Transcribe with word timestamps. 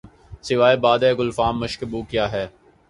سوائے 0.43 0.77
بادۂ 0.83 1.09
گلفام 1.19 1.55
مشک 1.59 1.79
بو 1.91 1.99
کیا 2.09 2.25
ہے 2.31 2.45